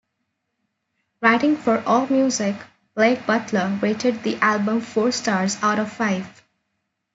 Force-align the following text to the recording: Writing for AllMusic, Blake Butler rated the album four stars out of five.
Writing 1.21 1.55
for 1.55 1.77
AllMusic, 1.77 2.59
Blake 2.95 3.23
Butler 3.27 3.77
rated 3.83 4.23
the 4.23 4.35
album 4.37 4.81
four 4.81 5.11
stars 5.11 5.61
out 5.61 5.77
of 5.77 5.93
five. 5.93 6.41